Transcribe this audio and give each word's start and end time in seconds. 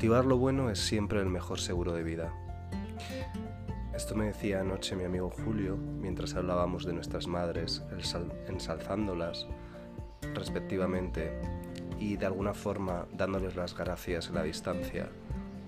cultivar 0.00 0.24
lo 0.24 0.38
bueno 0.38 0.70
es 0.70 0.78
siempre 0.78 1.20
el 1.20 1.26
mejor 1.26 1.60
seguro 1.60 1.92
de 1.92 2.02
vida. 2.02 2.32
Esto 3.94 4.14
me 4.14 4.24
decía 4.24 4.62
anoche 4.62 4.96
mi 4.96 5.04
amigo 5.04 5.28
Julio 5.28 5.76
mientras 5.76 6.34
hablábamos 6.36 6.86
de 6.86 6.94
nuestras 6.94 7.26
madres, 7.26 7.82
ensalzándolas 8.48 9.46
respectivamente 10.34 11.38
y 11.98 12.16
de 12.16 12.24
alguna 12.24 12.54
forma 12.54 13.08
dándoles 13.12 13.56
las 13.56 13.76
gracias 13.76 14.28
en 14.28 14.36
la 14.36 14.42
distancia 14.42 15.10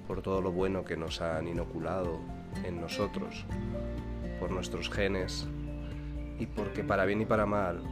por 0.08 0.22
todo 0.22 0.40
lo 0.40 0.50
bueno 0.50 0.82
que 0.82 0.96
nos 0.96 1.20
han 1.20 1.46
inoculado 1.46 2.18
en 2.64 2.80
nosotros, 2.80 3.44
por 4.40 4.50
nuestros 4.50 4.88
genes 4.88 5.46
y 6.38 6.46
porque 6.46 6.82
para 6.82 7.04
bien 7.04 7.20
y 7.20 7.26
para 7.26 7.44
mal 7.44 7.82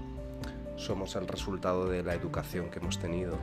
somos 0.77 1.16
el 1.16 1.29
resultado 1.29 1.87
de 1.87 2.02
la 2.02 2.15
educación 2.15 2.70
que 2.70 2.79
hemos 2.79 2.98
tenido 2.98 3.37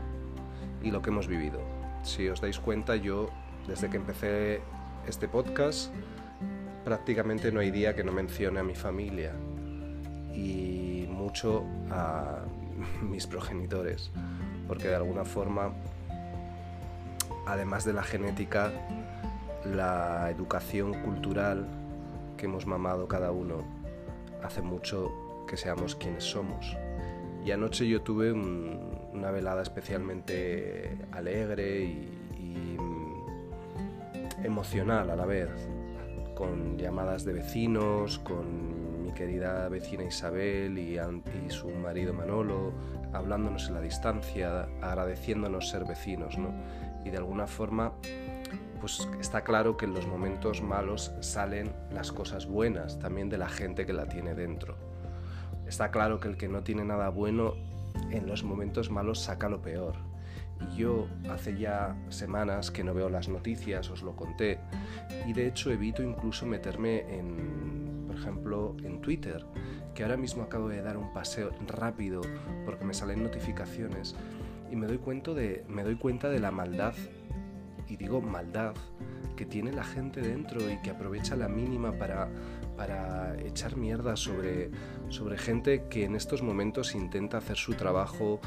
y 0.82 0.90
lo 0.90 1.04
que 1.04 1.12
hemos 1.12 1.28
vivido. 1.28 1.77
Si 2.08 2.30
os 2.30 2.40
dais 2.40 2.58
cuenta, 2.58 2.96
yo 2.96 3.30
desde 3.68 3.90
que 3.90 3.98
empecé 3.98 4.62
este 5.06 5.28
podcast 5.28 5.92
prácticamente 6.86 7.52
no 7.52 7.60
hay 7.60 7.70
día 7.70 7.96
que 7.96 8.04
no 8.06 8.14
mencione 8.14 8.62
a 8.62 8.64
mi 8.64 8.76
familia 8.76 9.34
y 10.34 11.06
mucho 11.10 11.66
a 11.92 12.46
mis 13.02 13.28
progenitores, 13.28 14.10
porque 14.70 14.88
de 14.88 14.96
alguna 14.96 15.26
forma, 15.26 15.74
además 17.46 17.84
de 17.84 17.92
la 17.92 18.04
genética, 18.04 18.72
la 19.66 20.32
educación 20.32 20.94
cultural 21.04 21.68
que 22.38 22.46
hemos 22.46 22.66
mamado 22.66 23.10
cada 23.10 23.32
uno 23.32 23.66
hace 24.42 24.62
mucho 24.62 25.12
que 25.46 25.58
seamos 25.58 25.98
quienes 25.98 26.24
somos. 26.24 26.78
Y 27.44 27.52
anoche 27.52 27.86
yo 27.86 28.02
tuve 28.02 28.34
una 29.18 29.32
velada 29.32 29.64
especialmente 29.64 30.96
alegre 31.12 31.84
y, 31.84 32.78
mm, 32.80 34.46
emocional 34.46 35.10
a 35.10 35.16
la 35.16 35.26
vez, 35.26 35.50
con 36.36 36.78
llamadas 36.78 37.26
de 37.26 37.34
vecinos, 37.34 38.20
con 38.20 39.04
mi 39.04 39.12
querida 39.12 39.68
vecina 39.70 40.04
Isabel 40.04 40.78
y, 40.78 41.00
su 41.50 41.70
marido 41.70 42.14
Manolo, 42.14 42.72
hablándonos 43.12 43.68
en 43.70 43.74
la 43.74 43.82
distancia, 43.82 44.68
agradeciéndonos 44.82 45.70
ser 45.70 45.86
vecinos, 45.86 46.38
¿no? 46.38 46.54
Y 47.04 47.10
de 47.10 47.18
alguna 47.18 47.48
forma, 47.48 47.94
pues 48.80 49.08
está 49.20 49.44
claro 49.44 49.78
que 49.78 49.86
en 49.86 49.96
los 49.96 50.06
momentos 50.06 50.62
malos 50.62 51.12
salen 51.22 51.72
las 51.92 52.12
cosas 52.12 52.46
buenas 52.46 53.00
también 53.00 53.30
de 53.30 53.40
la 53.40 53.50
gente 53.50 53.88
que 53.88 53.94
la 53.94 54.08
tiene 54.08 54.36
dentro. 54.36 54.76
Está 55.66 55.90
claro 55.90 56.20
que 56.20 56.28
el 56.28 56.38
que 56.38 56.48
no 56.48 56.64
tiene 56.64 56.86
nada 56.86 57.10
bueno 57.10 57.56
en 58.12 58.28
los 58.28 58.44
momentos 58.44 58.90
malos 58.90 59.20
saca 59.20 59.50
lo 59.50 59.62
peor. 59.62 59.96
Y 60.60 60.78
yo 60.78 61.08
hace 61.30 61.58
ya 61.58 61.96
semanas 62.10 62.72
que 62.72 62.84
no 62.84 62.94
veo 62.94 63.10
las 63.10 63.30
noticias, 63.30 63.90
os 63.90 64.02
lo 64.02 64.16
conté, 64.16 64.60
y 65.28 65.34
de 65.34 65.48
hecho 65.48 65.72
evito 65.72 66.02
incluso 66.02 66.46
meterme 66.46 67.02
en, 67.16 68.06
por 68.08 68.16
ejemplo, 68.16 68.76
en 68.84 69.02
Twitter, 69.02 69.46
que 69.94 70.04
ahora 70.04 70.18
mismo 70.18 70.44
acabo 70.44 70.68
de 70.68 70.82
dar 70.82 70.98
un 70.98 71.14
paseo 71.14 71.52
rápido 71.68 72.22
porque 72.66 72.86
me 72.86 72.94
salen 72.94 73.24
notificaciones 73.24 74.16
y 74.72 74.76
me 74.76 74.88
doy 74.88 74.98
cuenta 74.98 75.34
de, 75.34 75.64
me 75.68 75.84
doy 75.84 75.96
cuenta 75.96 76.30
de 76.30 76.40
la 76.40 76.52
maldad, 76.52 76.94
y 77.88 77.96
digo 77.96 78.22
maldad, 78.22 78.74
que 79.36 79.46
tiene 79.46 79.72
la 79.72 79.84
gente 79.84 80.22
dentro 80.22 80.60
y 80.70 80.82
que 80.82 80.90
aprovecha 80.90 81.36
la 81.36 81.48
mínima 81.48 81.94
para 81.94 82.28
para 82.78 83.36
echar 83.42 83.76
mierda 83.76 84.16
sobre, 84.16 84.70
sobre 85.10 85.38
gente 85.38 85.88
que 85.90 86.06
en 86.06 86.16
estos 86.16 86.44
momentos 86.44 86.94
intenta 86.94 87.40
hacer 87.40 87.58
su 87.58 87.74
trabajo, 87.74 88.40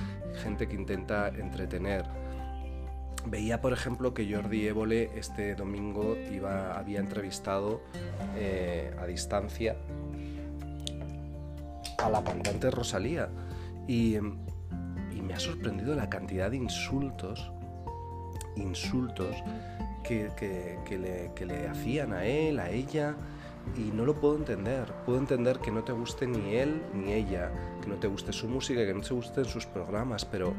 gente 0.43 0.69
que 0.69 0.77
intenta 0.77 1.29
entretener. 1.29 2.05
Veía, 3.27 3.61
por 3.61 3.73
ejemplo, 3.73 4.15
que 4.15 4.33
Jordi 4.33 4.67
Évole 4.67 5.11
este 5.17 5.55
domingo 5.55 6.17
iba, 6.33 6.79
había 6.79 7.01
entrevistado 7.01 7.83
eh, 8.37 8.95
a 8.99 9.07
distancia 9.07 9.77
a 11.99 12.09
la 12.09 12.25
cantante 12.25 12.71
Rosalía 12.71 13.29
y, 13.87 14.17
me 15.23 15.35
ha 15.35 15.39
sorprendido 15.39 15.95
la 15.95 16.11
cantidad 16.11 16.51
de 16.51 16.57
insultos, 16.57 17.53
insultos 18.57 19.37
que, 20.03 20.29
le, 20.91 21.31
que 21.37 21.47
le 21.47 21.69
hacían 21.69 22.13
a 22.13 22.25
él, 22.25 22.59
a 22.59 22.69
ella, 22.69 23.15
y 23.77 23.93
no 23.93 24.05
lo 24.05 24.21
puedo 24.21 24.37
entender. 24.37 24.93
Puedo 25.07 25.19
entender 25.19 25.59
que 25.59 25.71
no 25.71 25.85
te 25.85 25.93
guste 25.93 26.27
ni 26.27 26.57
él 26.57 26.83
ni 26.95 27.13
ella, 27.13 27.51
que 27.81 27.89
no 27.89 27.97
te 27.97 28.09
guste 28.09 28.33
su 28.33 28.49
música, 28.49 28.85
que 28.85 28.95
no 28.95 29.01
te 29.01 29.15
gusten 29.15 29.45
sus 29.45 29.67
programas, 29.67 30.25
pero 30.25 30.55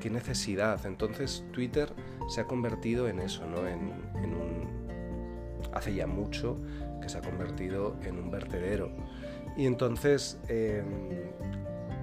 qué 0.00 0.10
necesidad. 0.10 0.84
Entonces 0.86 1.44
Twitter 1.52 1.88
se 2.28 2.40
ha 2.40 2.44
convertido 2.44 3.08
en 3.08 3.20
eso, 3.20 3.46
¿no? 3.46 3.66
En, 3.66 3.92
un... 4.34 4.86
Hace 5.72 5.94
ya 5.94 6.06
mucho 6.06 6.56
que 7.02 7.08
se 7.08 7.18
ha 7.18 7.20
convertido 7.20 7.96
en 8.02 8.18
un 8.18 8.30
vertedero. 8.30 8.90
Y 9.56 9.66
entonces 9.66 10.38
em, 10.48 10.84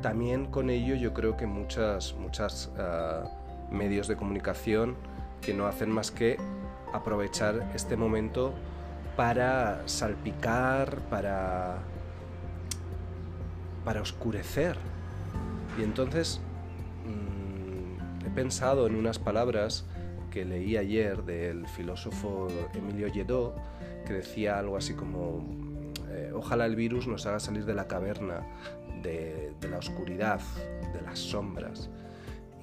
también 0.01 0.45
con 0.47 0.69
ello 0.69 0.95
yo 0.95 1.13
creo 1.13 1.37
que 1.37 1.47
muchas, 1.47 2.13
muchas 2.15 2.71
ah, 2.77 3.23
medios 3.71 4.07
de 4.07 4.15
comunicación 4.15 4.95
que 5.41 5.53
no 5.53 5.65
hacen 5.65 5.89
más 5.89 6.11
que 6.11 6.37
aprovechar 6.93 7.71
este 7.73 7.97
momento 7.97 8.53
para 9.15 9.87
salpicar, 9.87 10.99
para, 11.09 11.77
para 13.85 14.01
oscurecer. 14.01 14.77
Y 15.77 15.83
entonces 15.83 16.41
mm, 17.05 18.25
he 18.25 18.29
pensado 18.31 18.87
en 18.87 18.95
unas 18.95 19.19
palabras 19.19 19.85
que 20.31 20.45
leí 20.45 20.77
ayer 20.77 21.23
del 21.23 21.67
filósofo 21.67 22.47
Emilio 22.73 23.07
Lledó, 23.07 23.55
que 24.05 24.13
decía 24.13 24.57
algo 24.57 24.77
así 24.77 24.95
como, 24.95 25.45
eh, 26.09 26.31
ojalá 26.33 26.65
el 26.65 26.75
virus 26.75 27.07
nos 27.07 27.25
haga 27.27 27.39
salir 27.39 27.65
de 27.65 27.75
la 27.75 27.87
caverna, 27.87 28.41
de, 29.03 29.53
de 29.59 29.69
la 29.69 29.77
oscuridad, 29.77 30.39
de 30.91 31.01
las 31.01 31.19
sombras. 31.19 31.89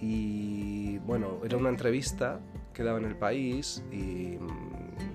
Y 0.00 0.98
bueno, 0.98 1.40
era 1.44 1.56
una 1.58 1.68
entrevista 1.68 2.40
que 2.72 2.82
daba 2.82 2.98
en 2.98 3.04
el 3.04 3.16
país 3.16 3.84
y 3.92 4.38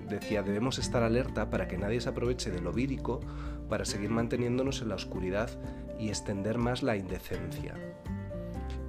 decía, 0.08 0.42
debemos 0.42 0.78
estar 0.78 1.02
alerta 1.02 1.50
para 1.50 1.68
que 1.68 1.78
nadie 1.78 2.00
se 2.00 2.08
aproveche 2.08 2.50
de 2.50 2.60
lo 2.60 2.72
vírico 2.72 3.20
para 3.68 3.84
seguir 3.84 4.10
manteniéndonos 4.10 4.82
en 4.82 4.88
la 4.88 4.94
oscuridad 4.94 5.50
y 5.98 6.08
extender 6.08 6.58
más 6.58 6.82
la 6.82 6.96
indecencia. 6.96 7.74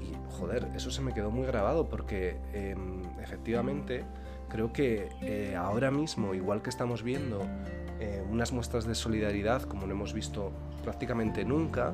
Y 0.02 0.14
joder, 0.38 0.68
eso 0.76 0.92
se 0.92 1.02
me 1.02 1.14
quedó 1.14 1.32
muy 1.32 1.46
grabado 1.46 1.88
porque 1.90 2.38
em, 2.54 3.02
efectivamente 3.22 4.04
creo 4.50 4.72
que 4.72 5.10
eh, 5.22 5.56
ahora 5.56 5.92
mismo, 5.92 6.34
igual 6.34 6.62
que 6.62 6.70
estamos 6.70 7.04
viendo 7.04 7.46
eh, 8.00 8.24
unas 8.30 8.52
muestras 8.52 8.86
de 8.86 8.96
solidaridad 8.96 9.64
como 9.64 9.88
no 9.88 9.94
hemos 9.94 10.14
visto 10.14 10.52
prácticamente 10.84 11.44
nunca, 11.44 11.94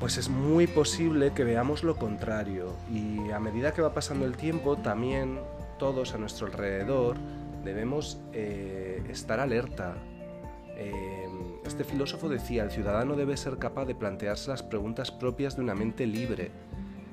pues 0.00 0.16
es 0.16 0.28
muy 0.28 0.66
posible 0.66 1.32
que 1.32 1.44
veamos 1.44 1.82
lo 1.82 1.96
contrario 1.96 2.72
y 2.92 3.30
a 3.30 3.40
medida 3.40 3.72
que 3.72 3.82
va 3.82 3.92
pasando 3.92 4.26
el 4.26 4.36
tiempo 4.36 4.76
también 4.76 5.40
todos 5.78 6.14
a 6.14 6.18
nuestro 6.18 6.48
alrededor 6.48 7.16
debemos 7.64 8.20
eh, 8.32 9.02
estar 9.08 9.40
alerta. 9.40 9.96
Eh, 10.76 11.26
este 11.64 11.84
filósofo 11.84 12.28
decía, 12.28 12.64
el 12.64 12.70
ciudadano 12.70 13.16
debe 13.16 13.36
ser 13.36 13.58
capaz 13.58 13.86
de 13.86 13.94
plantearse 13.94 14.50
las 14.50 14.62
preguntas 14.62 15.10
propias 15.10 15.56
de 15.56 15.62
una 15.62 15.74
mente 15.74 16.06
libre. 16.06 16.50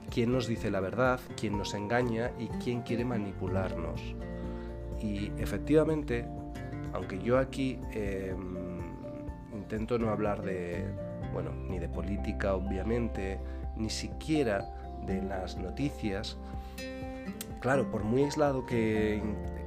¿Quién 0.09 0.31
nos 0.31 0.47
dice 0.47 0.69
la 0.69 0.79
verdad? 0.79 1.19
¿Quién 1.39 1.57
nos 1.57 1.73
engaña? 1.73 2.31
¿Y 2.39 2.47
quién 2.63 2.81
quiere 2.81 3.05
manipularnos? 3.05 4.01
Y 5.01 5.31
efectivamente, 5.37 6.25
aunque 6.93 7.19
yo 7.19 7.37
aquí 7.37 7.79
em, 7.91 8.55
intento 9.53 9.97
no 9.97 10.09
hablar 10.09 10.41
de, 10.41 10.85
bueno, 11.33 11.51
ni 11.51 11.79
de 11.79 11.89
política 11.89 12.55
obviamente, 12.55 13.39
ni 13.75 13.89
siquiera 13.89 14.71
de 15.05 15.21
las 15.21 15.57
noticias, 15.57 16.37
claro, 17.65 17.89
por 17.89 18.03
muy 18.03 18.21
aislado 18.21 18.63
que, 18.67 19.23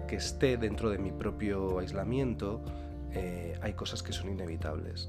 esté 0.09 0.57
dentro 0.57 0.89
de 0.89 0.99
mi 0.99 1.11
propio 1.11 1.81
aislamiento, 1.81 2.63
eh, 3.11 3.59
hay 3.61 3.73
cosas 3.73 4.05
que 4.05 4.13
son 4.13 4.29
inevitables. 4.29 5.09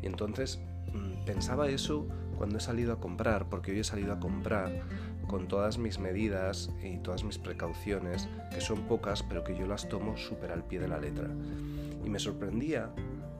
Y 0.00 0.06
entonces 0.06 0.58
mm, 0.94 1.26
pensaba 1.26 1.68
eso 1.68 2.08
cuando 2.38 2.56
he 2.56 2.60
salido 2.62 2.94
a 2.94 3.00
comprar, 3.00 3.50
porque 3.50 3.72
hoy 3.72 3.80
he 3.80 3.84
salido 3.84 4.14
a 4.14 4.18
comprar 4.18 4.70
con 5.26 5.46
todas 5.46 5.76
mis 5.76 5.98
medidas 5.98 6.70
y 6.82 6.96
todas 6.96 7.22
mis 7.22 7.36
precauciones, 7.36 8.30
que 8.50 8.62
son 8.62 8.80
pocas, 8.88 9.22
pero 9.22 9.44
que 9.44 9.54
yo 9.54 9.66
las 9.66 9.86
tomo 9.90 10.16
súper 10.16 10.52
al 10.52 10.64
pie 10.64 10.80
de 10.80 10.88
la 10.88 10.98
letra. 10.98 11.28
Y 12.02 12.08
me 12.08 12.18
sorprendía 12.18 12.88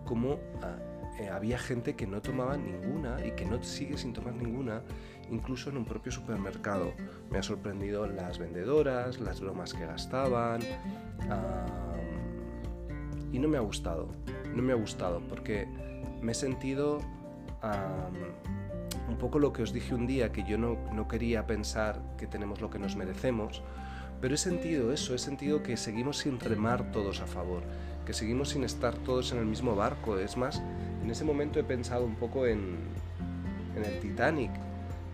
cómo 0.04 0.38
ah, 0.60 0.76
eh, 1.18 1.28
había 1.28 1.58
gente 1.58 1.94
que 1.94 2.06
no 2.06 2.22
tomaba 2.22 2.56
ninguna 2.56 3.24
y 3.24 3.32
que 3.32 3.44
no 3.44 3.62
sigue 3.62 3.96
sin 3.98 4.12
tomar 4.12 4.34
ninguna 4.34 4.82
incluso 5.30 5.70
en 5.70 5.78
un 5.78 5.84
propio 5.84 6.12
supermercado. 6.12 6.92
Me 7.30 7.38
ha 7.38 7.42
sorprendido 7.42 8.06
las 8.06 8.38
vendedoras, 8.38 9.20
las 9.20 9.40
bromas 9.40 9.72
que 9.72 9.86
gastaban 9.86 10.60
y 13.32 13.38
no 13.38 13.48
me 13.48 13.56
ha 13.56 13.60
gustado, 13.60 14.08
no 14.54 14.62
me 14.62 14.72
ha 14.72 14.76
gustado 14.76 15.20
porque 15.28 15.66
me 16.20 16.32
he 16.32 16.34
sentido 16.34 17.00
un 19.08 19.16
poco 19.18 19.38
lo 19.38 19.52
que 19.52 19.62
os 19.62 19.72
dije 19.72 19.94
un 19.94 20.06
día, 20.06 20.32
que 20.32 20.44
yo 20.44 20.58
no, 20.58 20.76
no 20.92 21.08
quería 21.08 21.46
pensar 21.46 22.00
que 22.16 22.26
tenemos 22.26 22.60
lo 22.60 22.70
que 22.70 22.78
nos 22.78 22.96
merecemos, 22.96 23.62
Pero 24.20 24.34
he 24.34 24.38
sentido 24.38 24.92
eso, 24.92 25.16
he 25.16 25.18
sentido 25.18 25.64
que 25.64 25.76
seguimos 25.76 26.18
sin 26.18 26.38
remar 26.38 26.92
todos 26.92 27.20
a 27.20 27.26
favor, 27.26 27.64
que 28.06 28.12
seguimos 28.12 28.50
sin 28.50 28.62
estar 28.62 28.94
todos 28.98 29.32
en 29.32 29.38
el 29.38 29.46
mismo 29.46 29.74
barco. 29.74 30.16
Es 30.16 30.36
más, 30.36 30.62
en 31.02 31.10
ese 31.10 31.24
momento 31.24 31.58
he 31.58 31.64
pensado 31.64 32.04
un 32.04 32.14
poco 32.14 32.46
en, 32.46 32.76
el 33.76 34.00
Titanic 34.00 34.50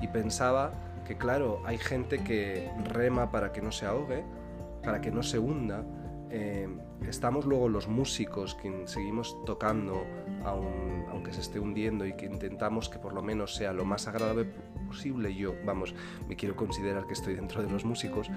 y 0.01 0.09
pensaba 0.09 0.73
que 1.07 1.17
claro, 1.17 1.63
hay 1.65 1.79
gente 1.79 2.19
que 2.19 2.69
rema 2.89 3.31
para 3.31 3.53
que 3.53 3.63
no 3.63 3.71
se 3.71 3.87
ahogue, 3.87 4.25
para 4.83 5.01
que 5.01 5.11
no 5.11 5.23
se 5.23 5.39
hunda. 5.39 5.85
Eh, 6.31 6.69
estamos 7.07 7.47
luego 7.47 7.69
los 7.69 7.89
músicos 7.89 8.55
que 8.57 8.87
seguimos 8.87 9.37
tocando 9.47 10.05
aunque 10.45 11.33
se 11.33 11.41
esté 11.41 11.61
hundiendo 11.61 12.07
y 12.07 12.15
que 12.15 12.27
intentamos 12.27 12.89
que 12.89 12.99
por 12.99 13.13
lo 13.13 13.23
menos 13.23 13.55
sea 13.55 13.73
lo 13.73 13.85
más 13.85 14.09
agradable 14.09 14.47
posible. 14.87 15.35
Yo, 15.35 15.55
vamos, 15.65 15.95
me 16.29 16.37
quiero 16.37 16.57
considerar 16.57 17.07
que 17.07 17.13
estoy 17.13 17.35
dentro 17.35 17.63
de 17.63 17.71
los 17.71 17.85
músicos. 17.85 18.31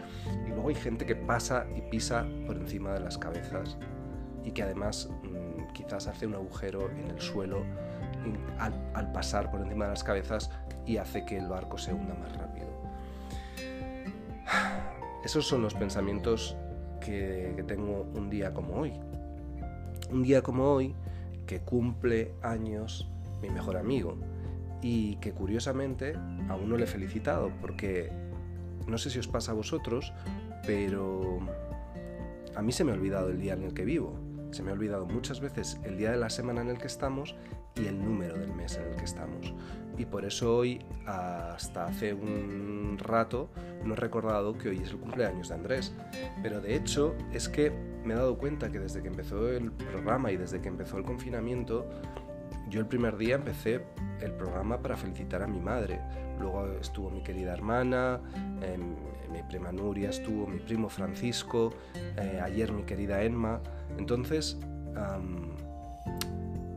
Y 0.46 0.50
luego 0.50 0.70
hay 0.70 0.76
gente 0.76 1.06
que 1.06 1.16
pasa 1.16 1.66
y 1.76 1.82
pisa 1.82 2.28
por 2.46 2.58
encima 2.58 2.94
de 2.94 3.00
las 3.02 3.18
cabezas 3.18 3.78
y 4.44 4.52
que 4.52 4.64
además 4.64 5.10
mm, 5.24 5.51
quizás 5.74 6.08
hace 6.08 6.28
un 6.28 6.36
agujero 6.36 6.90
en 6.90 7.10
el 7.10 7.22
suelo 7.22 7.64
al 8.60 9.12
pasar 9.12 9.50
por 9.50 9.62
encima 9.62 9.86
de 9.86 9.92
las 9.92 10.04
cabezas 10.04 10.52
y 10.86 10.98
hace 10.98 11.26
que 11.26 11.38
el 11.38 11.48
barco 11.48 11.78
se 11.78 11.94
hunda 11.94 12.14
más 12.16 12.36
rápido. 12.38 12.68
Esos 15.24 15.48
son 15.48 15.62
los 15.62 15.74
pensamientos 15.74 16.56
que, 17.00 17.64
tengo 17.68 18.08
un 18.16 18.30
día 18.30 18.54
como 18.54 18.76
hoy. 18.76 18.94
Un 20.12 20.24
día 20.24 20.42
como 20.42 20.72
hoy 20.72 20.96
que 21.46 21.60
cumple 21.60 22.34
años 22.42 23.08
mi 23.42 23.50
mejor 23.50 23.78
amigo 23.78 24.18
y 24.82 25.16
que 25.18 25.32
curiosamente 25.32 26.16
aún 26.50 26.70
no 26.70 26.78
le 26.78 26.86
he 26.86 26.88
felicitado 26.88 27.52
porque 27.62 28.12
no 28.88 28.98
sé 28.98 29.10
si 29.10 29.20
os 29.20 29.28
pasa 29.28 29.52
a 29.52 29.56
vosotros, 29.56 30.14
pero 30.66 31.40
a 32.56 32.62
mí 32.62 32.72
se 32.72 32.84
me 32.84 32.92
ha 32.92 32.96
olvidado 32.96 33.30
el 33.30 33.40
día 33.40 33.54
en 33.54 33.64
el 33.64 33.74
que 33.74 33.86
vivo. 33.86 34.16
Se 34.52 34.64
me 34.64 34.72
ha 34.72 34.74
olvidado 34.74 35.06
muchas 35.06 35.40
veces 35.40 35.80
el 35.84 35.98
día 35.98 36.12
de 36.12 36.18
la 36.18 36.30
semana 36.30 36.62
en 36.62 36.70
el 36.70 36.78
que 36.78 36.88
estamos 36.88 37.36
y 37.76 37.88
el 37.88 38.04
número 38.04 38.38
del 38.38 38.54
mes 38.54 38.78
en 38.78 38.92
el 38.92 38.96
que 38.96 39.06
estamos. 39.06 39.54
Y 39.98 40.06
por 40.06 40.26
eso 40.26 40.58
hoy, 40.58 40.84
hasta 41.06 41.86
hace 41.86 42.14
un 42.14 42.98
rato, 43.00 43.50
no 43.84 43.94
he 43.94 43.98
recordado 43.98 44.58
que 44.58 44.70
hoy 44.70 44.80
es 44.84 44.90
el 44.92 44.98
cumpleaños 44.98 45.50
de 45.50 45.56
Andrés. 45.56 45.94
Pero 46.44 46.62
de 46.62 46.76
hecho 46.76 47.16
es 47.32 47.48
que 47.50 47.72
me 48.04 48.14
he 48.14 48.18
dado 48.18 48.38
cuenta 48.38 48.72
que 48.72 48.80
desde 48.80 49.02
que 49.02 49.08
empezó 49.08 49.50
el 49.50 49.72
programa 49.72 50.32
y 50.32 50.38
desde 50.38 50.62
que 50.62 50.68
empezó 50.68 50.98
el 50.98 51.04
confinamiento, 51.04 51.88
yo 52.70 52.80
el 52.80 52.88
primer 52.88 53.18
día 53.18 53.36
empecé 53.36 53.84
el 54.22 54.32
programa 54.34 54.82
para 54.82 54.96
felicitar 54.96 55.42
a 55.44 55.48
mi 55.48 55.60
madre. 55.60 56.00
Luego 56.40 56.68
estuvo 56.80 57.10
mi 57.10 57.22
querida 57.22 57.54
hermana, 57.54 58.20
em, 58.62 58.96
mi 59.32 59.44
prima 59.44 59.72
Nuria 59.72 60.10
estuvo, 60.10 60.48
mi 60.48 60.60
primo 60.60 60.90
Francisco, 60.90 61.74
eh, 61.96 62.40
ayer 62.42 62.72
mi 62.72 62.84
querida 62.84 63.22
Emma. 63.24 63.62
Entonces, 63.98 64.58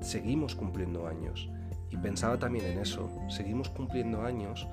seguimos 0.01 0.55
cumpliendo 0.55 1.07
años. 1.07 1.51
Y 1.91 1.97
pensaba 1.97 2.39
también 2.39 2.67
en 2.67 2.79
eso, 2.79 3.09
seguimos 3.29 3.69
cumpliendo 3.69 4.23
años 4.23 4.67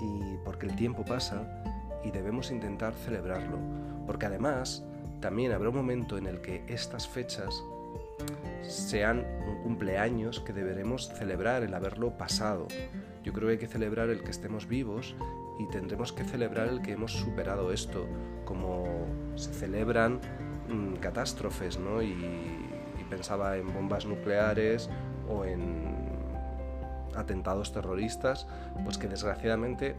y 0.00 0.36
porque 0.44 0.66
el 0.66 0.74
tiempo 0.74 1.04
pasa 1.04 1.62
y 2.02 2.10
debemos 2.10 2.50
intentar 2.50 2.94
celebrarlo. 2.94 3.58
Porque 4.06 4.26
además 4.26 4.82
también 5.20 5.52
habrá 5.52 5.68
un 5.68 5.76
momento 5.76 6.16
en 6.16 6.26
el 6.26 6.40
que 6.40 6.64
estas 6.68 7.06
fechas 7.06 7.62
sean 8.62 9.24
un 9.46 9.62
cumpleaños 9.62 10.40
que 10.40 10.52
deberemos 10.52 11.08
celebrar 11.08 11.62
el 11.62 11.74
haberlo 11.74 12.16
pasado. 12.16 12.66
Yo 13.22 13.32
creo 13.32 13.48
que 13.48 13.52
hay 13.52 13.58
que 13.58 13.66
celebrar 13.66 14.08
el 14.08 14.22
que 14.22 14.30
estemos 14.30 14.66
vivos 14.66 15.14
y 15.58 15.66
tendremos 15.66 16.12
que 16.12 16.24
celebrar 16.24 16.68
el 16.68 16.82
que 16.82 16.92
hemos 16.92 17.12
superado 17.12 17.72
esto, 17.72 18.06
como 18.44 18.84
se 19.34 19.52
celebran 19.52 20.20
mm, 20.68 20.96
catástrofes, 20.96 21.78
¿no? 21.78 22.02
Y, 22.02 22.14
pensaba 23.08 23.56
en 23.56 23.72
bombas 23.72 24.04
nucleares 24.04 24.90
o 25.28 25.44
en 25.44 26.10
atentados 27.14 27.72
terroristas, 27.72 28.48
pues 28.82 28.98
que 28.98 29.06
desgraciadamente 29.06 29.94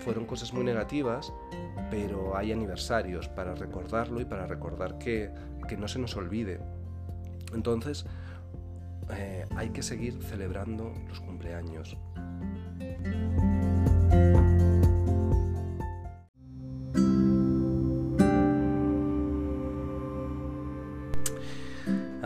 fueron 0.00 0.26
cosas 0.26 0.52
muy 0.52 0.62
negativas, 0.62 1.32
pero 1.90 2.36
hay 2.36 2.52
aniversarios 2.52 3.26
para 3.28 3.54
recordarlo 3.54 4.20
y 4.20 4.26
para 4.26 4.46
recordar 4.46 4.98
que, 4.98 5.30
que 5.66 5.78
no 5.78 5.88
se 5.88 5.98
nos 5.98 6.14
olvide. 6.14 6.60
Entonces, 7.54 8.04
eh, 9.12 9.46
hay 9.56 9.70
que 9.70 9.82
seguir 9.82 10.22
celebrando 10.22 10.92
los 11.08 11.20
cumpleaños. 11.20 11.96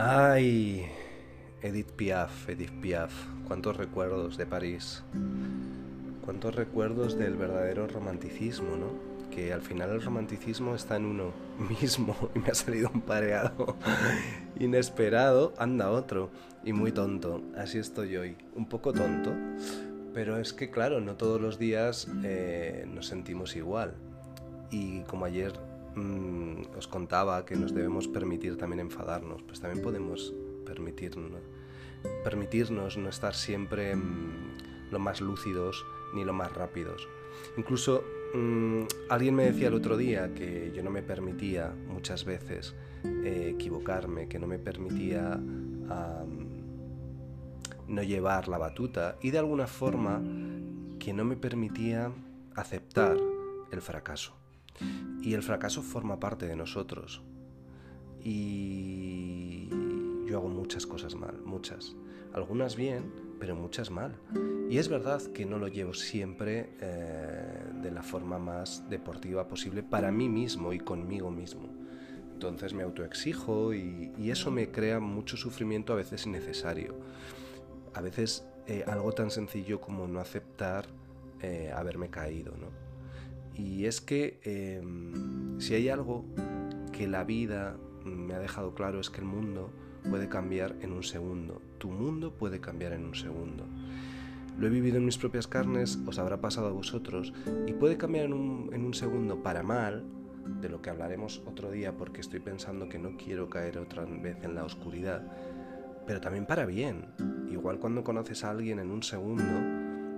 Ay, 0.07 0.85
Edith 1.63 1.93
Piaf, 1.93 2.47
Edith 2.47 2.79
Piaf, 2.79 3.11
cuántos 3.47 3.75
recuerdos 3.75 4.37
de 4.37 4.45
París, 4.45 5.03
cuántos 6.23 6.53
recuerdos 6.53 7.17
del 7.17 7.33
verdadero 7.33 7.87
romanticismo, 7.87 8.75
¿no? 8.77 9.31
Que 9.31 9.51
al 9.51 9.63
final 9.63 9.89
el 9.89 10.03
romanticismo 10.03 10.75
está 10.75 10.97
en 10.97 11.05
uno 11.05 11.31
mismo 11.81 12.15
y 12.35 12.39
me 12.39 12.49
ha 12.49 12.53
salido 12.53 12.91
un 12.93 13.01
pareado 13.01 13.77
inesperado, 14.59 15.55
anda 15.57 15.89
otro 15.89 16.29
y 16.63 16.71
muy 16.71 16.91
tonto. 16.91 17.41
Así 17.57 17.79
estoy 17.79 18.15
hoy, 18.15 18.37
un 18.53 18.69
poco 18.69 18.93
tonto, 18.93 19.33
pero 20.13 20.37
es 20.37 20.53
que 20.53 20.69
claro, 20.69 21.01
no 21.01 21.15
todos 21.15 21.41
los 21.41 21.57
días 21.57 22.07
eh, 22.23 22.85
nos 22.93 23.07
sentimos 23.07 23.55
igual. 23.55 23.95
Y 24.69 24.99
como 25.01 25.25
ayer 25.25 25.53
Mm, 25.95 26.75
os 26.77 26.87
contaba 26.87 27.45
que 27.45 27.55
nos 27.55 27.73
debemos 27.73 28.07
permitir 28.07 28.57
también 28.57 28.81
enfadarnos, 28.81 29.43
pues 29.43 29.61
también 29.61 29.81
podemos 29.81 30.33
permitirnos, 30.65 31.41
permitirnos 32.23 32.97
no 32.97 33.09
estar 33.09 33.33
siempre 33.33 33.95
mm, 33.95 34.91
lo 34.91 34.99
más 34.99 35.21
lúcidos 35.21 35.85
ni 36.13 36.25
lo 36.25 36.33
más 36.33 36.51
rápidos. 36.51 37.07
Incluso 37.57 38.03
mm, 38.33 38.83
alguien 39.09 39.35
me 39.35 39.45
decía 39.45 39.69
el 39.69 39.73
otro 39.73 39.95
día 39.95 40.33
que 40.33 40.73
yo 40.75 40.83
no 40.83 40.89
me 40.89 41.01
permitía 41.01 41.73
muchas 41.87 42.25
veces 42.25 42.75
eh, 43.03 43.51
equivocarme, 43.55 44.27
que 44.27 44.39
no 44.39 44.47
me 44.47 44.59
permitía 44.59 45.39
no 47.87 48.01
llevar 48.01 48.47
la 48.47 48.57
batuta 48.57 49.17
y 49.21 49.29
de 49.29 49.37
alguna 49.37 49.67
forma 49.67 50.19
que 50.99 51.13
no 51.13 51.23
me 51.23 51.37
permitía 51.37 52.11
aceptar 52.55 53.17
el 53.71 53.81
fracaso. 53.81 54.33
Y 55.21 55.33
el 55.33 55.43
fracaso 55.43 55.81
forma 55.81 56.19
parte 56.19 56.47
de 56.47 56.55
nosotros. 56.55 57.21
Y 58.23 59.69
yo 60.25 60.37
hago 60.37 60.49
muchas 60.49 60.85
cosas 60.85 61.15
mal, 61.15 61.39
muchas. 61.43 61.95
Algunas 62.33 62.75
bien, 62.75 63.11
pero 63.39 63.55
muchas 63.55 63.91
mal. 63.91 64.15
Y 64.69 64.77
es 64.77 64.89
verdad 64.89 65.21
que 65.33 65.45
no 65.45 65.57
lo 65.57 65.67
llevo 65.67 65.93
siempre 65.93 66.71
eh, 66.81 67.63
de 67.81 67.91
la 67.91 68.01
forma 68.01 68.39
más 68.39 68.89
deportiva 68.89 69.47
posible 69.47 69.83
para 69.83 70.11
mí 70.11 70.27
mismo 70.27 70.73
y 70.73 70.79
conmigo 70.79 71.29
mismo. 71.29 71.69
Entonces 72.33 72.73
me 72.73 72.83
autoexijo 72.83 73.73
y, 73.73 74.11
eso 74.29 74.51
me 74.51 74.69
crea 74.69 74.99
mucho 74.99 75.37
sufrimiento 75.37 75.93
a 75.93 75.95
veces 75.95 76.25
innecesario. 76.25 76.95
A 77.93 78.01
veces 78.01 78.45
eh, 78.67 78.83
algo 78.87 79.11
tan 79.13 79.31
sencillo 79.31 79.79
como 79.79 80.07
no 80.07 80.19
aceptar 80.19 80.85
eh, 81.41 81.71
haberme 81.73 82.09
caído, 82.09 82.53
¿no? 82.57 82.84
Y 83.55 83.85
es 83.85 84.01
que 84.01 84.39
em, 84.43 85.59
si 85.59 85.73
hay 85.73 85.89
algo 85.89 86.25
que 86.91 87.07
la 87.07 87.23
vida 87.23 87.77
me 88.03 88.33
ha 88.33 88.39
dejado 88.39 88.75
claro 88.75 88.99
es 88.99 89.09
que 89.09 89.21
el 89.21 89.25
mundo 89.25 89.71
puede 90.09 90.29
cambiar 90.29 90.75
en 90.81 90.91
un 90.91 91.03
segundo. 91.03 91.61
Tu 91.77 91.89
mundo 91.89 92.33
puede 92.33 92.59
cambiar 92.59 92.93
en 92.93 93.05
un 93.05 93.15
segundo. 93.15 93.65
Lo 94.59 94.67
he 94.67 94.69
vivido 94.69 94.97
en 94.97 95.05
mis 95.05 95.17
propias 95.17 95.47
carnes, 95.47 95.99
os 96.05 96.19
habrá 96.19 96.39
pasado 96.39 96.67
a 96.67 96.71
vosotros, 96.71 97.33
y 97.67 97.73
puede 97.73 97.97
cambiar 97.97 98.25
en 98.25 98.33
un, 98.33 98.69
en 98.73 98.85
un 98.85 98.93
segundo 98.93 99.43
para 99.43 99.63
mal, 99.63 100.05
de 100.61 100.69
lo 100.69 100.81
que 100.81 100.89
hablaremos 100.89 101.41
otro 101.45 101.71
día 101.71 101.97
porque 101.97 102.21
estoy 102.21 102.39
pensando 102.39 102.87
que 102.87 102.99
no 102.99 103.17
quiero 103.17 103.49
caer 103.49 103.77
otra 103.77 104.05
vez 104.05 104.37
en 104.43 104.55
la 104.55 104.63
oscuridad, 104.63 105.23
pero 106.05 106.21
también 106.21 106.45
para 106.45 106.65
bien. 106.65 107.07
Igual 107.49 107.79
cuando 107.79 108.03
conoces 108.03 108.43
a 108.43 108.51
alguien 108.51 108.79
en 108.79 108.91
un 108.91 109.03
segundo, 109.03 109.43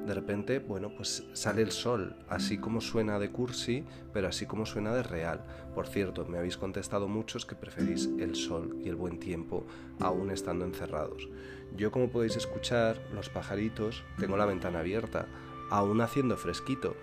de 0.07 0.13
repente, 0.13 0.59
bueno, 0.59 0.89
pues 0.95 1.25
sale 1.33 1.61
el 1.61 1.71
sol, 1.71 2.15
así 2.29 2.57
como 2.57 2.79
suena 2.79 3.19
de 3.19 3.29
cursi, 3.29 3.83
pero 4.13 4.29
así 4.29 4.45
como 4.45 4.65
suena 4.65 4.95
de 4.95 5.03
real. 5.03 5.43
Por 5.75 5.85
cierto, 5.85 6.25
me 6.25 6.37
habéis 6.37 6.55
contestado 6.55 7.09
muchos 7.09 7.45
que 7.45 7.55
preferís 7.55 8.09
el 8.17 8.35
sol 8.35 8.77
y 8.81 8.87
el 8.87 8.95
buen 8.95 9.19
tiempo 9.19 9.67
aún 9.99 10.31
estando 10.31 10.63
encerrados. 10.63 11.27
Yo, 11.75 11.91
como 11.91 12.09
podéis 12.09 12.37
escuchar, 12.37 13.01
los 13.13 13.29
pajaritos, 13.29 14.05
tengo 14.17 14.37
la 14.37 14.45
ventana 14.45 14.79
abierta, 14.79 15.27
aún 15.69 15.99
haciendo 15.99 16.37
fresquito. 16.37 16.95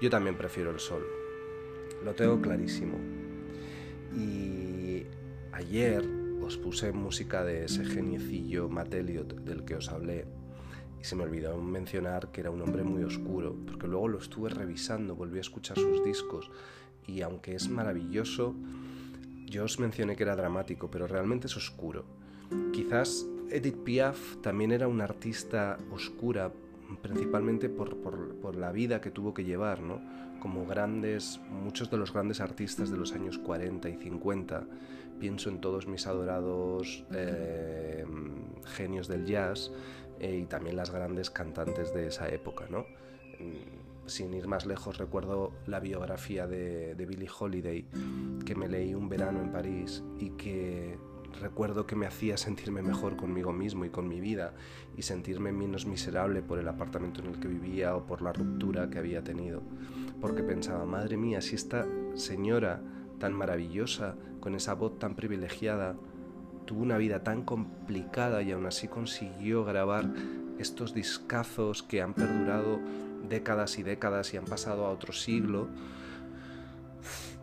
Yo 0.00 0.08
también 0.08 0.38
prefiero 0.38 0.70
el 0.70 0.78
sol. 0.78 1.04
Lo 2.04 2.14
tengo 2.14 2.40
clarísimo. 2.40 2.96
Y 4.16 5.04
ayer 5.50 6.08
os 6.40 6.56
puse 6.58 6.92
música 6.92 7.42
de 7.42 7.64
ese 7.64 7.84
geniecillo 7.84 8.68
Mateliot 8.68 9.34
del 9.40 9.64
que 9.64 9.74
os 9.74 9.88
hablé 9.88 10.26
Y 11.02 11.04
se 11.04 11.16
me 11.16 11.24
olvidó 11.24 11.56
mencionar 11.56 12.30
que 12.30 12.42
era 12.42 12.52
un 12.52 12.62
hombre 12.62 12.84
muy 12.84 13.02
oscuro, 13.02 13.56
porque 13.66 13.88
luego 13.88 14.06
lo 14.06 14.18
estuve 14.18 14.50
revisando, 14.50 15.16
volví 15.16 15.38
a 15.38 15.40
escuchar 15.40 15.76
sus 15.76 16.04
discos 16.04 16.48
y 17.08 17.22
aunque 17.22 17.56
es 17.56 17.68
maravilloso, 17.68 18.54
yo 19.46 19.64
os 19.64 19.80
mencioné 19.80 20.14
que 20.14 20.22
era 20.22 20.36
dramático, 20.36 20.88
pero 20.92 21.08
realmente 21.08 21.48
es 21.48 21.56
oscuro. 21.56 22.04
Quizás 22.72 23.26
Edith 23.50 23.82
Piaf 23.82 24.36
también 24.42 24.70
era 24.70 24.86
una 24.86 25.02
artista 25.02 25.76
oscura, 25.90 26.52
principalmente 27.02 27.68
por, 27.68 27.96
por, 27.96 28.54
la 28.54 28.70
vida 28.70 29.00
que 29.00 29.10
tuvo 29.10 29.34
que 29.34 29.44
llevar, 29.44 29.80
¿no? 29.80 30.00
Como 30.38 30.66
grandes, 30.66 31.40
muchos 31.50 31.90
de 31.90 31.96
los 31.96 32.12
grandes 32.12 32.40
artistas 32.40 32.90
de 32.90 32.96
los 32.96 33.12
años 33.12 33.38
40 33.38 33.88
y 33.88 33.96
50, 33.96 34.66
pienso 35.18 35.50
en 35.50 35.60
todos 35.60 35.86
mis 35.88 36.06
adorados 36.06 37.04
eh, 37.12 38.04
genios 38.64 39.08
del 39.08 39.26
jazz 39.26 39.72
eh, 40.22 40.38
y 40.42 40.46
también 40.46 40.76
las 40.76 40.90
grandes 40.90 41.30
cantantes 41.30 41.92
de 41.92 42.06
esa 42.06 42.28
época, 42.28 42.66
¿no? 42.70 42.86
Mm, 43.38 44.06
sin 44.08 44.32
ir 44.34 44.48
más 44.48 44.66
lejos, 44.66 44.98
recuerdo 44.98 45.52
la 45.66 45.80
biografía 45.80 46.46
de, 46.46 46.94
de 46.94 47.06
Billie 47.06 47.28
Holiday 47.38 47.84
que 48.44 48.54
me 48.54 48.68
leí 48.68 48.94
un 48.94 49.08
verano 49.08 49.40
en 49.40 49.52
París 49.52 50.02
y 50.18 50.30
que 50.30 50.98
recuerdo 51.40 51.86
que 51.86 51.96
me 51.96 52.06
hacía 52.06 52.36
sentirme 52.36 52.82
mejor 52.82 53.16
conmigo 53.16 53.52
mismo 53.52 53.84
y 53.84 53.90
con 53.90 54.08
mi 54.08 54.20
vida 54.20 54.54
y 54.96 55.02
sentirme 55.02 55.52
menos 55.52 55.86
miserable 55.86 56.42
por 56.42 56.58
el 56.58 56.68
apartamento 56.68 57.20
en 57.20 57.28
el 57.28 57.40
que 57.40 57.48
vivía 57.48 57.96
o 57.96 58.06
por 58.06 58.22
la 58.22 58.32
ruptura 58.32 58.90
que 58.90 58.98
había 58.98 59.22
tenido. 59.22 59.62
Porque 60.20 60.42
pensaba, 60.42 60.84
madre 60.84 61.16
mía, 61.16 61.40
si 61.40 61.54
esta 61.54 61.86
señora 62.14 62.82
tan 63.18 63.32
maravillosa, 63.32 64.16
con 64.40 64.54
esa 64.54 64.74
voz 64.74 64.98
tan 64.98 65.14
privilegiada, 65.14 65.96
tuvo 66.64 66.82
una 66.82 66.98
vida 66.98 67.22
tan 67.22 67.42
complicada 67.42 68.42
y 68.42 68.52
aún 68.52 68.66
así 68.66 68.88
consiguió 68.88 69.64
grabar 69.64 70.06
estos 70.58 70.94
discazos 70.94 71.82
que 71.82 72.02
han 72.02 72.14
perdurado 72.14 72.78
décadas 73.28 73.78
y 73.78 73.82
décadas 73.82 74.32
y 74.34 74.36
han 74.36 74.44
pasado 74.44 74.86
a 74.86 74.90
otro 74.90 75.12
siglo, 75.12 75.68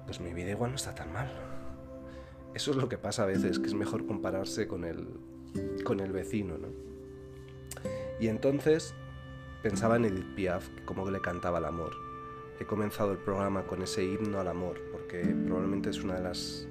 pues 0.06 0.20
mi 0.20 0.34
vida 0.34 0.52
igual 0.52 0.72
no 0.72 0.76
está 0.76 0.96
tan 0.96 1.12
mal. 1.12 1.30
Eso 2.54 2.72
es 2.72 2.78
lo 2.78 2.90
que 2.90 2.98
pasa 2.98 3.24
a 3.24 3.26
veces, 3.26 3.60
que 3.60 3.68
es 3.68 3.74
mejor 3.74 4.06
compararse 4.06 4.68
con 4.68 4.84
el, 4.84 5.08
con 5.84 6.00
el 6.00 6.12
vecino, 6.12 6.58
¿no? 6.58 6.68
Y 8.20 8.28
entonces 8.28 8.94
pensaba 9.62 9.96
en 9.96 10.06
Edith 10.06 10.36
Piaf, 10.36 10.68
como 10.86 11.10
le 11.10 11.22
cantaba 11.22 11.60
el 11.60 11.66
amor. 11.66 11.92
He 12.60 12.66
comenzado 12.66 13.12
el 13.12 13.18
programa 13.18 13.64
con 13.64 13.82
ese 13.82 14.04
himno 14.04 14.40
al 14.40 14.48
amor, 14.48 14.82
porque 14.92 15.20
probablemente 15.46 15.90
es 15.90 16.04
una 16.04 16.16
de 16.16 16.24
las... 16.24 16.68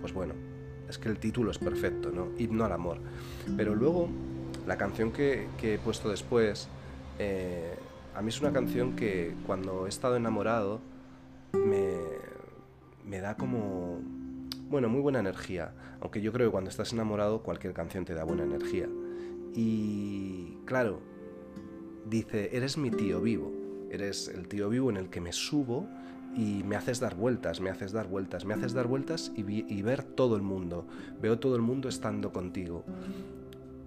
Pues 0.00 0.12
bueno, 0.12 0.34
es 0.88 0.98
que 0.98 1.08
el 1.08 1.18
título 1.18 1.50
es 1.50 1.58
perfecto, 1.58 2.10
¿no? 2.10 2.28
Himno 2.38 2.64
al 2.64 2.72
amor. 2.72 2.98
Pero 3.56 3.74
luego, 3.74 4.08
la 4.66 4.76
canción 4.76 5.12
que, 5.12 5.48
he 5.62 5.78
puesto 5.78 6.08
después, 6.08 6.68
eh, 7.18 7.74
a 8.14 8.22
mí 8.22 8.28
es 8.28 8.40
una 8.40 8.52
canción 8.52 8.96
que 8.96 9.34
cuando 9.46 9.86
he 9.86 9.88
estado 9.88 10.16
enamorado 10.16 10.80
me, 11.52 11.96
me 13.04 13.20
da 13.20 13.36
como 13.36 14.00
bueno, 14.68 14.88
muy 14.88 15.00
buena 15.00 15.20
energía, 15.20 15.72
aunque 16.00 16.20
yo 16.20 16.32
creo 16.32 16.48
que 16.48 16.52
cuando 16.52 16.70
estás 16.70 16.92
enamorado 16.92 17.42
cualquier 17.42 17.72
canción 17.72 18.04
te 18.04 18.14
da 18.14 18.24
buena 18.24 18.42
energía. 18.42 18.88
Y 19.54 20.58
claro, 20.64 21.00
dice, 22.04 22.50
eres 22.56 22.76
mi 22.76 22.90
tío 22.90 23.20
vivo, 23.20 23.52
eres 23.90 24.28
el 24.28 24.48
tío 24.48 24.68
vivo 24.68 24.90
en 24.90 24.96
el 24.96 25.08
que 25.08 25.20
me 25.20 25.32
subo 25.32 25.88
y 26.36 26.62
me 26.64 26.76
haces 26.76 27.00
dar 27.00 27.16
vueltas, 27.16 27.60
me 27.60 27.70
haces 27.70 27.92
dar 27.92 28.06
vueltas, 28.06 28.44
me 28.44 28.54
haces 28.54 28.74
dar 28.74 28.86
vueltas 28.86 29.32
y, 29.34 29.82
ver 29.82 30.02
todo 30.04 30.36
el 30.36 30.42
mundo. 30.42 30.86
Veo 31.20 31.38
todo 31.38 31.56
el 31.56 31.62
mundo 31.62 31.88
estando 31.88 32.32
contigo. 32.32 32.84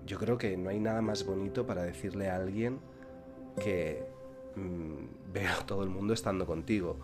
Yo 0.05 0.17
creo 0.17 0.37
que 0.37 0.57
no 0.57 0.69
hay 0.69 0.79
nada 0.79 1.01
más 1.01 1.25
bonito 1.25 1.65
para 1.65 1.83
decirle 1.83 2.29
a 2.29 2.37
alguien 2.37 2.79
que 3.63 4.03
mm, 4.55 5.31
veo 5.33 5.51
todo 5.67 5.83
el 5.83 5.89
mundo 5.89 6.13
estando 6.13 6.45
contigo 6.45 6.97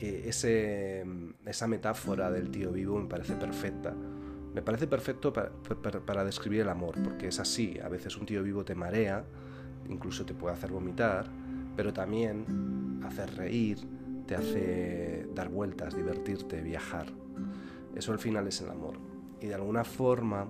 ese, 0.00 1.04
esa 1.44 1.66
metáfora 1.66 2.30
del 2.30 2.50
tío 2.50 2.72
vivo 2.72 2.98
me 2.98 3.08
parece 3.08 3.34
perfecta. 3.34 3.94
Me 4.54 4.62
parece 4.62 4.86
perfecto 4.86 5.32
para, 5.32 6.24
describir 6.24 6.62
el 6.62 6.68
amor, 6.68 6.96
porque 7.02 7.28
es 7.28 7.38
así. 7.38 7.78
A 7.82 7.88
veces 7.88 8.16
un 8.16 8.26
tío 8.26 8.42
vivo 8.42 8.64
te 8.64 8.74
marea, 8.74 9.24
incluso 9.88 10.24
te 10.24 10.34
puede 10.34 10.54
hacer 10.54 10.72
vomitar, 10.72 11.26
pero 11.76 11.92
también 11.92 13.00
hacer 13.04 13.36
reír, 13.36 13.78
te 14.30 14.36
hace 14.36 15.26
dar 15.34 15.48
vueltas, 15.48 15.96
divertirte, 15.96 16.62
viajar. 16.62 17.06
Eso 17.96 18.12
al 18.12 18.20
final 18.20 18.46
es 18.46 18.60
el 18.60 18.70
amor. 18.70 18.94
Y 19.40 19.48
de 19.48 19.54
alguna 19.54 19.82
forma, 19.82 20.46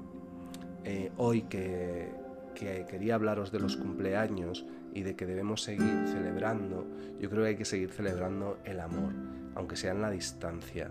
eh, 0.84 1.10
hoy 1.16 1.44
que, 1.44 2.12
que 2.54 2.84
quería 2.86 3.14
hablaros 3.14 3.50
de 3.50 3.58
los 3.58 3.78
cumpleaños 3.78 4.66
y 4.92 5.00
de 5.00 5.16
que 5.16 5.24
debemos 5.24 5.62
seguir 5.62 6.04
celebrando, 6.08 6.84
yo 7.18 7.30
creo 7.30 7.44
que 7.44 7.48
hay 7.48 7.56
que 7.56 7.64
seguir 7.64 7.90
celebrando 7.90 8.58
el 8.66 8.80
amor 8.80 9.14
aunque 9.54 9.76
sea 9.76 9.92
en 9.92 10.02
la 10.02 10.10
distancia. 10.10 10.90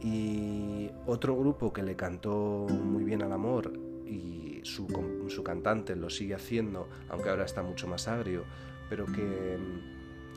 Y 0.00 0.90
otro 1.06 1.36
grupo 1.36 1.72
que 1.72 1.84
le 1.84 1.94
cantó 1.94 2.66
muy 2.68 3.04
bien 3.04 3.22
al 3.22 3.32
amor 3.32 3.72
y 4.04 4.60
su, 4.64 4.88
su 5.28 5.44
cantante 5.44 5.94
lo 5.94 6.10
sigue 6.10 6.34
haciendo, 6.34 6.88
aunque 7.08 7.28
ahora 7.28 7.44
está 7.44 7.62
mucho 7.62 7.86
más 7.86 8.08
agrio, 8.08 8.44
pero 8.88 9.06
que, 9.06 9.58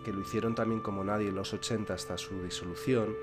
que 0.03 0.13
lo 0.13 0.21
hicieron 0.21 0.55
también 0.55 0.81
como 0.81 1.03
nadie 1.03 1.29
en 1.29 1.35
los 1.35 1.53
80 1.53 1.93
hasta 1.93 2.17
su 2.17 2.43
disolución, 2.43 3.15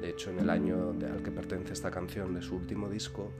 de 0.00 0.10
hecho 0.10 0.30
en 0.30 0.38
el 0.38 0.50
año 0.50 0.90
al 0.90 1.22
que 1.22 1.30
pertenece 1.30 1.72
esta 1.72 1.90
canción 1.90 2.34
de 2.34 2.42
su 2.42 2.56
último 2.56 2.88
disco, 2.88 3.30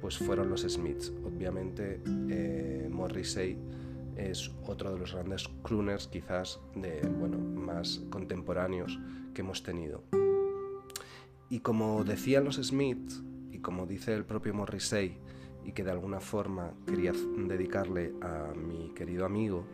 pues 0.00 0.18
fueron 0.18 0.50
los 0.50 0.62
Smiths. 0.62 1.12
Obviamente 1.24 2.00
eh, 2.28 2.88
Morrissey 2.90 3.56
es 4.16 4.50
otro 4.66 4.92
de 4.92 4.98
los 4.98 5.12
grandes 5.12 5.48
crooners 5.62 6.08
quizás 6.08 6.60
de, 6.74 7.00
bueno, 7.18 7.38
más 7.38 8.02
contemporáneos 8.10 8.98
que 9.32 9.42
hemos 9.42 9.62
tenido. 9.62 10.02
Y 11.48 11.60
como 11.60 12.02
decían 12.04 12.44
los 12.44 12.56
Smiths, 12.56 13.22
y 13.50 13.58
como 13.58 13.86
dice 13.86 14.14
el 14.14 14.24
propio 14.24 14.54
Morrissey, 14.54 15.18
y 15.64 15.72
que 15.72 15.84
de 15.84 15.92
alguna 15.92 16.20
forma 16.20 16.72
quería 16.86 17.12
dedicarle 17.12 18.14
a 18.20 18.52
mi 18.54 18.90
querido 18.94 19.24
amigo, 19.24 19.64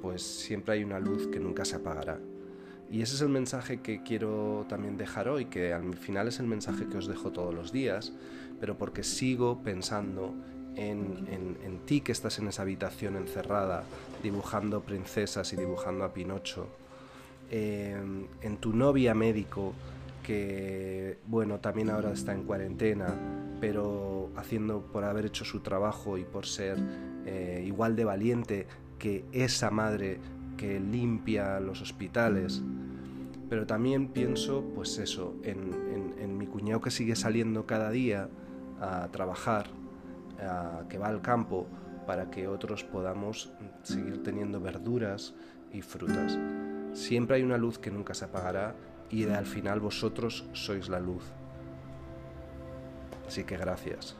pues 0.00 0.22
siempre 0.22 0.74
hay 0.74 0.84
una 0.84 0.98
luz 1.00 1.28
que 1.28 1.40
nunca 1.40 1.64
se 1.64 1.76
apagará. 1.76 2.18
Y 2.90 3.02
ese 3.02 3.16
es 3.16 3.20
el 3.20 3.28
mensaje 3.28 3.80
que 3.80 4.02
quiero 4.02 4.64
también 4.68 4.96
dejar 4.96 5.28
hoy, 5.28 5.46
que 5.46 5.72
al 5.72 5.96
final 5.96 6.28
es 6.28 6.38
el 6.38 6.46
mensaje 6.46 6.86
que 6.86 6.98
os 6.98 7.08
dejo 7.08 7.32
todos 7.32 7.52
los 7.52 7.72
días, 7.72 8.12
pero 8.60 8.78
porque 8.78 9.02
sigo 9.02 9.62
pensando 9.62 10.34
en, 10.76 11.80
ti 11.84 12.00
que 12.00 12.12
estás 12.12 12.38
en 12.38 12.48
esa 12.48 12.62
habitación 12.62 13.16
encerrada, 13.16 13.84
dibujando 14.22 14.82
princesas 14.82 15.52
y 15.52 15.56
dibujando 15.56 16.04
a 16.04 16.12
Pinocho, 16.12 16.68
en 17.50 18.56
tu 18.60 18.72
novia 18.72 19.14
médico 19.14 19.72
que, 20.26 21.18
bueno, 21.28 21.60
también 21.60 21.88
ahora 21.88 22.12
está 22.12 22.32
en 22.32 22.42
cuarentena, 22.42 23.14
pero 23.60 24.30
haciendo 24.34 24.80
por 24.80 25.04
haber 25.04 25.26
hecho 25.26 25.44
su 25.44 25.60
trabajo 25.60 26.18
y 26.18 26.24
por 26.24 26.46
ser 26.46 26.76
eh, 27.26 27.62
igual 27.64 27.94
de 27.94 28.04
valiente 28.04 28.66
que 28.98 29.24
esa 29.32 29.70
madre 29.70 30.20
que 30.56 30.80
limpia 30.80 31.60
los 31.60 31.82
hospitales. 31.82 32.62
Pero 33.48 33.66
también 33.66 34.08
pienso, 34.08 34.64
pues 34.74 34.98
eso, 34.98 35.36
en 35.44 36.38
mi 36.38 36.46
cuñado 36.46 36.80
que 36.80 36.90
sigue 36.90 37.14
saliendo 37.14 37.66
cada 37.66 37.90
día 37.90 38.28
a 38.80 39.08
trabajar 39.08 39.68
que 40.88 40.98
va 40.98 41.08
al 41.08 41.22
campo 41.22 41.66
para 42.06 42.30
que 42.30 42.48
otros 42.48 42.84
podamos 42.84 43.52
seguir 43.82 44.22
teniendo 44.22 44.60
verduras 44.60 45.34
y 45.72 45.82
frutas. 45.82 46.38
Siempre 46.92 47.36
hay 47.36 47.42
una 47.42 47.58
luz 47.58 47.78
que 47.78 47.90
nunca 47.90 48.14
se 48.14 48.24
apagará 48.24 48.74
y 49.10 49.24
al 49.24 49.46
final 49.46 49.80
vosotros 49.80 50.48
sois 50.52 50.88
la 50.88 51.00
luz. 51.00 51.22
Así 53.26 53.44
que 53.44 53.56
gracias. 53.56 54.16